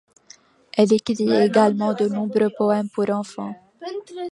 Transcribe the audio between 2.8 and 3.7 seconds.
pour enfants.